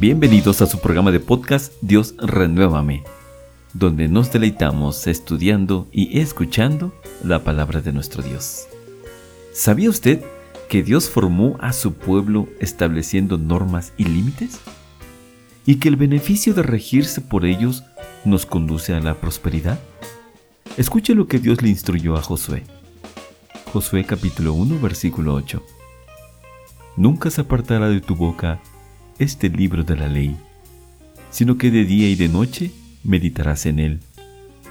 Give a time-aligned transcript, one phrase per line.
[0.00, 3.02] Bienvenidos a su programa de podcast Dios Renuévame,
[3.74, 6.94] donde nos deleitamos estudiando y escuchando
[7.24, 8.68] la palabra de nuestro Dios.
[9.52, 10.24] ¿Sabía usted
[10.68, 14.60] que Dios formó a su pueblo estableciendo normas y límites?
[15.66, 17.82] ¿Y que el beneficio de regirse por ellos
[18.24, 19.80] nos conduce a la prosperidad?
[20.76, 22.62] Escuche lo que Dios le instruyó a Josué.
[23.72, 25.60] Josué capítulo 1 versículo 8.
[26.96, 28.60] Nunca se apartará de tu boca
[29.18, 30.36] este libro de la ley,
[31.30, 32.72] sino que de día y de noche
[33.04, 34.00] meditarás en él,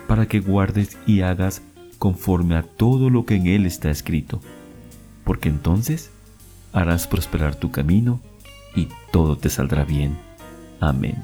[0.08, 1.62] para que guardes y hagas
[1.98, 4.42] conforme a todo lo que en él está escrito,
[5.24, 6.12] porque entonces
[6.74, 8.22] harás prosperar tu camino
[8.76, 10.18] y todo te saldrá bien.
[10.80, 11.16] Amén.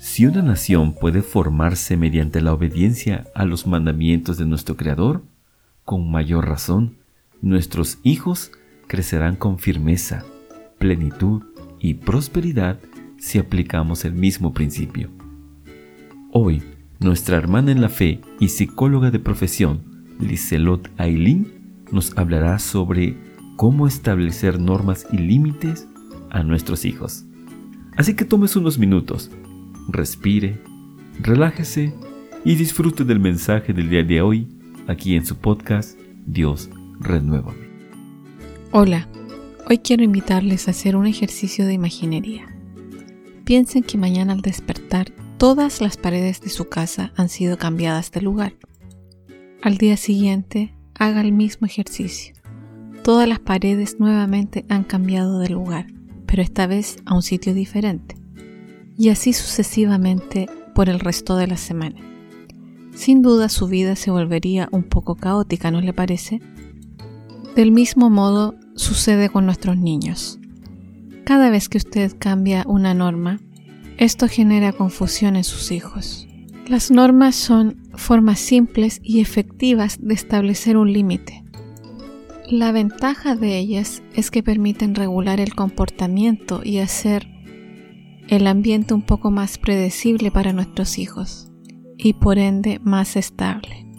[0.00, 5.22] Si una nación puede formarse mediante la obediencia a los mandamientos de nuestro Creador,
[5.84, 6.98] con mayor razón,
[7.40, 8.52] nuestros hijos
[8.90, 10.24] crecerán con firmeza,
[10.80, 11.44] plenitud
[11.78, 12.80] y prosperidad
[13.18, 15.10] si aplicamos el mismo principio.
[16.32, 16.60] Hoy,
[16.98, 19.82] nuestra hermana en la fe y psicóloga de profesión,
[20.18, 23.16] Liselot Ailín, nos hablará sobre
[23.54, 25.86] cómo establecer normas y límites
[26.30, 27.24] a nuestros hijos.
[27.96, 29.30] Así que tomes unos minutos,
[29.88, 30.60] respire,
[31.20, 31.94] relájese
[32.44, 34.48] y disfrute del mensaje del día de hoy
[34.88, 37.69] aquí en su podcast Dios Renuévame.
[38.72, 39.08] Hola,
[39.68, 42.46] hoy quiero invitarles a hacer un ejercicio de imaginería.
[43.44, 48.20] Piensen que mañana al despertar todas las paredes de su casa han sido cambiadas de
[48.20, 48.54] lugar.
[49.60, 52.36] Al día siguiente, haga el mismo ejercicio.
[53.02, 55.88] Todas las paredes nuevamente han cambiado de lugar,
[56.26, 58.14] pero esta vez a un sitio diferente.
[58.96, 62.00] Y así sucesivamente por el resto de la semana.
[62.94, 66.40] Sin duda su vida se volvería un poco caótica, ¿no le parece?
[67.60, 70.40] Del mismo modo sucede con nuestros niños.
[71.26, 73.38] Cada vez que usted cambia una norma,
[73.98, 76.26] esto genera confusión en sus hijos.
[76.66, 81.44] Las normas son formas simples y efectivas de establecer un límite.
[82.48, 87.28] La ventaja de ellas es que permiten regular el comportamiento y hacer
[88.28, 91.52] el ambiente un poco más predecible para nuestros hijos
[91.98, 93.89] y por ende más estable.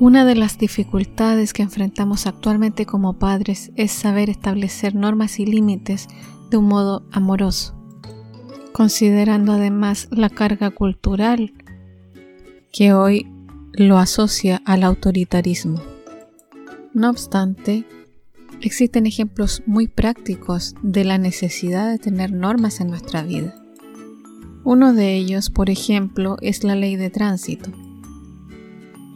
[0.00, 6.06] Una de las dificultades que enfrentamos actualmente como padres es saber establecer normas y límites
[6.50, 7.74] de un modo amoroso,
[8.72, 11.52] considerando además la carga cultural
[12.72, 13.26] que hoy
[13.72, 15.82] lo asocia al autoritarismo.
[16.94, 17.84] No obstante,
[18.60, 23.52] existen ejemplos muy prácticos de la necesidad de tener normas en nuestra vida.
[24.62, 27.72] Uno de ellos, por ejemplo, es la ley de tránsito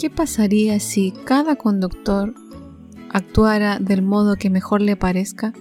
[0.02, 2.34] ¿Qué pasaría si cada conductor
[3.10, 5.52] actuara del modo que mejor le parezca?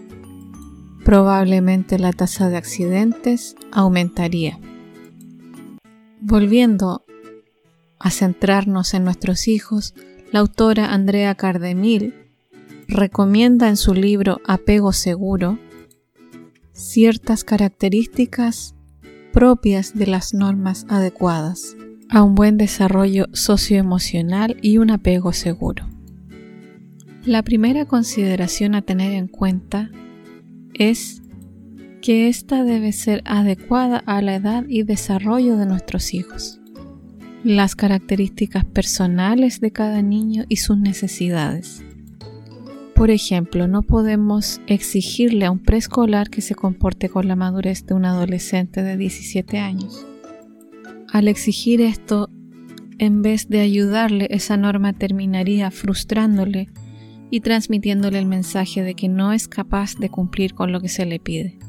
[1.06, 4.60] Probablemente la tasa de accidentes aumentaría.
[6.22, 7.06] Volviendo
[8.00, 9.94] a centrarnos en nuestros hijos,
[10.32, 12.16] la autora Andrea Cardemil
[12.88, 15.60] recomienda en su libro Apego Seguro
[16.74, 18.74] ciertas características
[19.34, 21.76] propias de las normas adecuadas
[22.12, 25.88] a un buen desarrollo socioemocional y un apego seguro.
[27.24, 29.90] La primera consideración a tener en cuenta
[30.74, 31.22] es
[32.02, 36.60] que ésta debe ser adecuada a la edad y desarrollo de nuestros hijos,
[37.46, 41.82] las características personales de cada niño y sus necesidades.
[42.94, 47.94] Por ejemplo, no podemos exigirle a un preescolar que se comporte con la madurez de
[47.94, 50.06] un adolescente de 17 años.
[51.12, 52.30] Al exigir esto,
[52.98, 56.70] en vez de ayudarle, esa norma terminaría frustrándole
[57.30, 61.06] y transmitiéndole el mensaje de que no es capaz de cumplir con lo que se
[61.06, 61.60] le pide.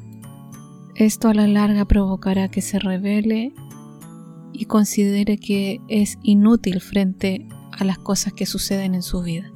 [0.94, 3.52] Esto a la larga provocará que se revele
[4.52, 9.50] y considere que es inútil frente a las cosas que suceden en su vida.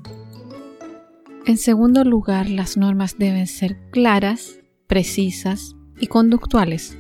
[1.47, 6.99] En segundo lugar, las normas deben ser claras, precisas y conductuales.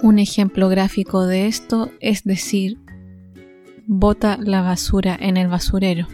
[0.00, 2.78] Un ejemplo gráfico de esto es decir,
[3.88, 6.06] bota la basura en el basurero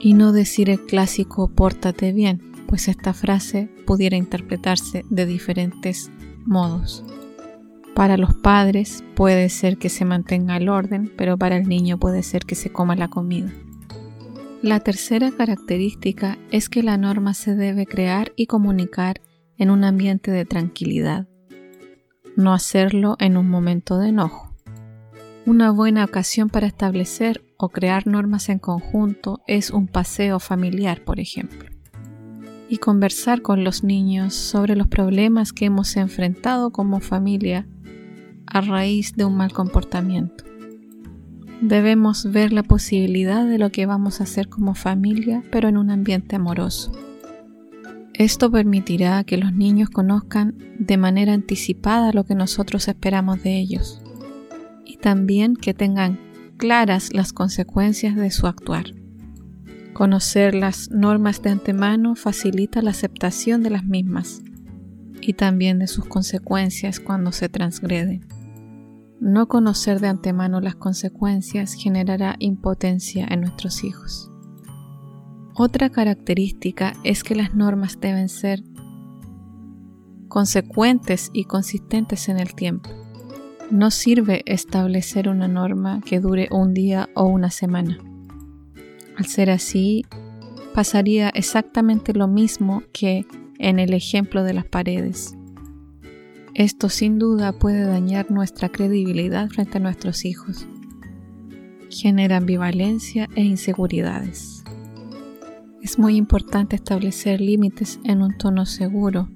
[0.00, 6.10] y no decir el clásico pórtate bien, pues esta frase pudiera interpretarse de diferentes
[6.44, 7.04] modos.
[7.94, 12.24] Para los padres puede ser que se mantenga el orden, pero para el niño puede
[12.24, 13.52] ser que se coma la comida.
[14.60, 19.20] La tercera característica es que la norma se debe crear y comunicar
[19.56, 21.28] en un ambiente de tranquilidad
[22.36, 24.54] no hacerlo en un momento de enojo.
[25.44, 31.20] Una buena ocasión para establecer o crear normas en conjunto es un paseo familiar, por
[31.20, 31.68] ejemplo.
[32.68, 37.66] y conversar con los niños sobre los problemas que hemos enfrentado como familia
[38.46, 40.44] a raíz de un mal comportamiento.
[41.60, 45.90] Debemos ver la posibilidad de lo que vamos a hacer como familia, pero en un
[45.90, 46.92] ambiente amoroso.
[48.22, 54.00] Esto permitirá que los niños conozcan de manera anticipada lo que nosotros esperamos de ellos
[54.84, 56.20] y también que tengan
[56.56, 58.94] claras las consecuencias de su actuar.
[59.92, 64.40] Conocer las normas de antemano facilita la aceptación de las mismas
[65.20, 68.24] y también de sus consecuencias cuando se transgreden.
[69.18, 74.31] No conocer de antemano las consecuencias generará impotencia en nuestros hijos.
[75.54, 78.62] Otra característica es que las normas deben ser
[80.28, 82.88] consecuentes y consistentes en el tiempo.
[83.70, 87.98] No sirve establecer una norma que dure un día o una semana.
[89.18, 90.06] Al ser así,
[90.72, 93.26] pasaría exactamente lo mismo que
[93.58, 95.34] en el ejemplo de las paredes.
[96.54, 100.66] Esto sin duda puede dañar nuestra credibilidad frente a nuestros hijos.
[101.90, 104.64] Genera ambivalencia e inseguridades.
[105.82, 109.28] Es muy importante establecer límites en un tono seguro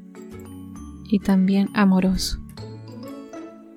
[1.04, 2.38] y también amoroso.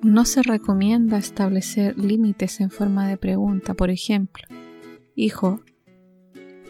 [0.02, 4.44] No se recomienda establecer límites en forma de pregunta, por ejemplo,
[5.16, 5.60] Hijo,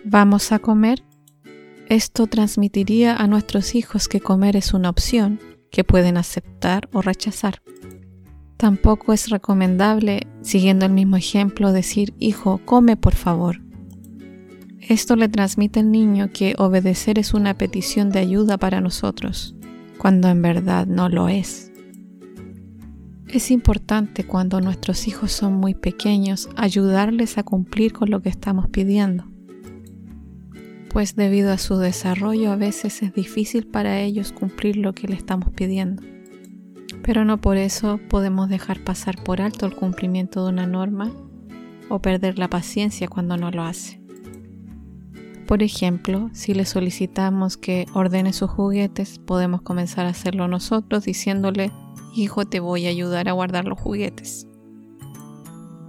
[0.04, 1.04] ¿vamos a comer?
[1.88, 5.38] Esto transmitiría a nuestros hijos que comer es una opción
[5.70, 7.62] que pueden aceptar o rechazar.
[8.56, 13.60] Tampoco es recomendable, siguiendo el mismo ejemplo, decir, hijo, come por favor.
[14.90, 19.54] Esto le transmite al niño que obedecer es una petición de ayuda para nosotros,
[19.96, 21.72] cuando en verdad no lo es.
[23.28, 28.68] Es importante cuando nuestros hijos son muy pequeños ayudarles a cumplir con lo que estamos
[28.68, 29.24] pidiendo
[30.90, 35.14] pues debido a su desarrollo a veces es difícil para ellos cumplir lo que le
[35.14, 36.02] estamos pidiendo.
[37.02, 41.12] Pero no por eso podemos dejar pasar por alto el cumplimiento de una norma
[41.88, 43.99] o perder la paciencia cuando no lo hace.
[45.50, 51.72] Por ejemplo, si le solicitamos que ordene sus juguetes, podemos comenzar a hacerlo nosotros diciéndole,
[52.14, 54.46] hijo, te voy a ayudar a guardar los juguetes.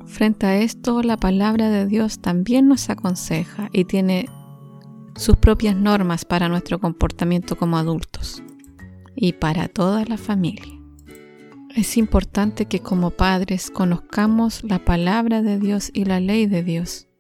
[0.08, 4.26] Frente a esto, la palabra de Dios también nos aconseja y tiene
[5.16, 8.42] sus propias normas para nuestro comportamiento como adultos
[9.16, 10.74] y para toda la familia.
[11.76, 17.11] Es importante que como padres conozcamos la palabra de Dios y la ley de Dios.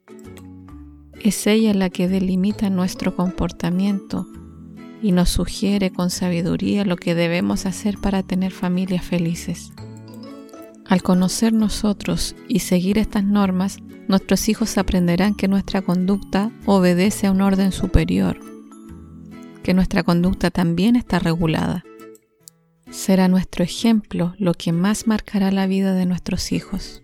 [1.24, 4.26] Es ella la que delimita nuestro comportamiento
[5.04, 9.72] y nos sugiere con sabiduría lo que debemos hacer para tener familias felices.
[10.88, 13.78] Al conocer nosotros y seguir estas normas,
[14.08, 18.40] nuestros hijos aprenderán que nuestra conducta obedece a un orden superior,
[19.62, 21.84] que nuestra conducta también está regulada.
[22.90, 27.01] Será nuestro ejemplo lo que más marcará la vida de nuestros hijos.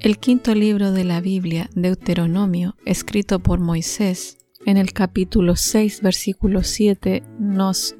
[0.00, 6.62] El quinto libro de la Biblia, Deuteronomio, escrito por Moisés, en el capítulo 6, versículo
[6.62, 7.96] 7, nos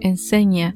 [0.00, 0.74] enseña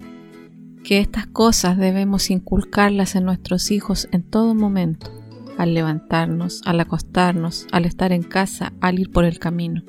[0.85, 5.11] que estas cosas debemos inculcarlas en nuestros hijos en todo momento
[5.59, 9.83] al levantarnos, al acostarnos, al estar en casa, al ir por el camino.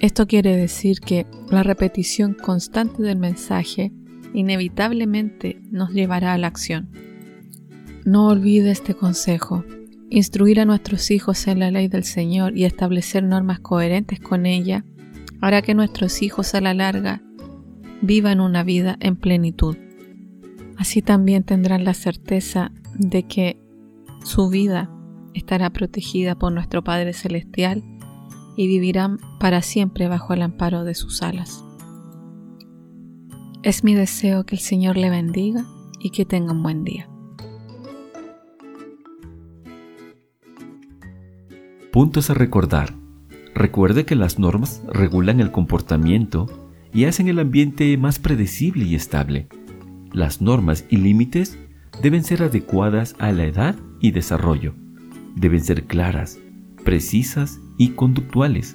[0.00, 3.92] Esto quiere decir que la repetición constante del mensaje
[4.32, 6.88] inevitablemente nos llevará a la acción.
[8.04, 9.64] No olvide este consejo.
[10.10, 14.84] Instruir a nuestros hijos en la ley del Señor y establecer normas coherentes con ella
[15.40, 17.22] hará que nuestros hijos a la larga
[18.02, 19.78] vivan una vida en plenitud.
[20.76, 23.58] Así también tendrán la certeza de que
[24.22, 24.90] su vida
[25.32, 27.82] estará protegida por nuestro Padre Celestial
[28.54, 31.64] y vivirán para siempre bajo el amparo de sus alas.
[33.62, 35.64] Es mi deseo que el Señor le bendiga
[36.00, 37.08] y que tenga un buen día.
[41.94, 42.92] Puntos a recordar.
[43.54, 46.46] Recuerde que las normas regulan el comportamiento
[46.92, 49.46] y hacen el ambiente más predecible y estable.
[50.12, 51.56] Las normas y límites
[52.02, 54.74] deben ser adecuadas a la edad y desarrollo.
[55.36, 56.40] Deben ser claras,
[56.82, 58.74] precisas y conductuales.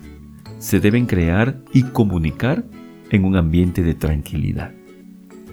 [0.60, 2.64] Se deben crear y comunicar
[3.10, 4.72] en un ambiente de tranquilidad.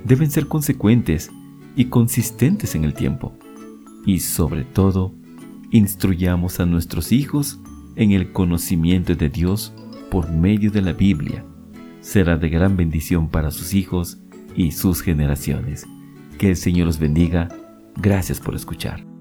[0.05, 1.33] Deben ser consecuentes
[1.75, 3.33] y consistentes en el tiempo.
[4.05, 5.13] Y sobre todo,
[5.71, 7.61] instruyamos a nuestros hijos
[7.97, 9.73] en el conocimiento de Dios
[10.11, 11.45] por medio de la Biblia.
[12.01, 14.19] Será de gran bendición para sus hijos
[14.55, 15.87] y sus generaciones.
[16.39, 17.49] Que el Señor los bendiga.
[17.97, 19.16] Gracias por escuchar.